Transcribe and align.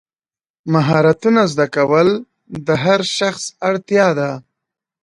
مهارتونه 0.73 1.41
زده 1.51 1.67
کول 1.75 2.09
د 2.67 2.67
هر 2.83 2.99
شخص 3.17 3.43
اړتیا 3.69 4.07
ده. 4.19 4.31